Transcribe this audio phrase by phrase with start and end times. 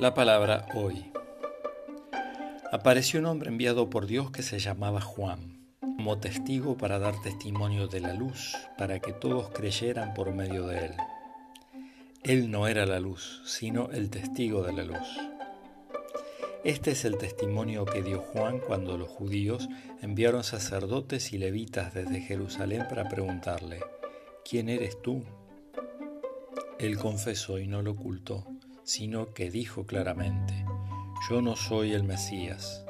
[0.00, 1.12] La palabra hoy.
[2.72, 7.86] Apareció un hombre enviado por Dios que se llamaba Juan, como testigo para dar testimonio
[7.86, 10.94] de la luz, para que todos creyeran por medio de él.
[12.24, 15.16] Él no era la luz, sino el testigo de la luz.
[16.64, 19.68] Este es el testimonio que dio Juan cuando los judíos
[20.02, 23.78] enviaron sacerdotes y levitas desde Jerusalén para preguntarle,
[24.44, 25.22] ¿quién eres tú?
[26.80, 28.53] Él confesó y no lo ocultó
[28.84, 30.64] sino que dijo claramente,
[31.28, 32.84] yo no soy el Mesías.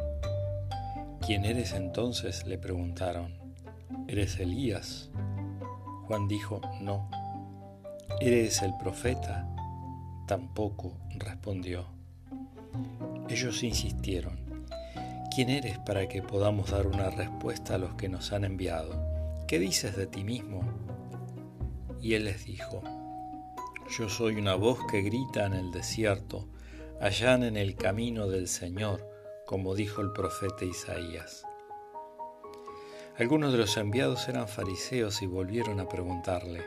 [1.24, 2.44] ¿Quién eres entonces?
[2.46, 3.32] le preguntaron.
[4.08, 5.10] ¿Eres Elías?
[6.06, 7.08] Juan dijo, no.
[8.20, 9.48] ¿Eres el profeta?
[10.26, 11.86] Tampoco, respondió.
[13.28, 14.38] Ellos insistieron,
[15.34, 19.44] ¿quién eres para que podamos dar una respuesta a los que nos han enviado?
[19.46, 20.62] ¿Qué dices de ti mismo?
[22.02, 22.82] Y él les dijo,
[23.88, 26.46] yo soy una voz que grita en el desierto,
[27.00, 29.06] allá en el camino del Señor,
[29.46, 31.44] como dijo el profeta Isaías.
[33.18, 36.64] Algunos de los enviados eran fariseos y volvieron a preguntarle,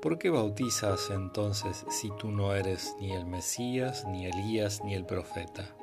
[0.00, 5.04] ¿por qué bautizas entonces si tú no eres ni el Mesías, ni Elías, ni el
[5.04, 5.74] profeta?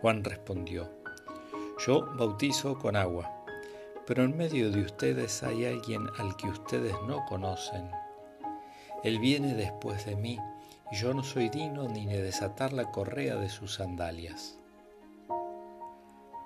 [0.00, 0.90] Juan respondió,
[1.84, 3.44] yo bautizo con agua,
[4.06, 7.90] pero en medio de ustedes hay alguien al que ustedes no conocen
[9.02, 10.38] él viene después de mí,
[10.90, 14.58] y yo no soy digno ni de desatar la correa de sus sandalias.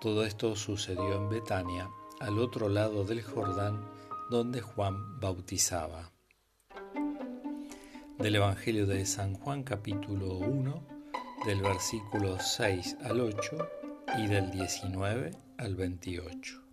[0.00, 1.88] Todo esto sucedió en Betania,
[2.20, 3.84] al otro lado del Jordán,
[4.30, 6.12] donde Juan bautizaba.
[8.18, 10.82] Del Evangelio de San Juan capítulo 1,
[11.46, 13.68] del versículo 6 al 8
[14.18, 16.65] y del 19 al 28.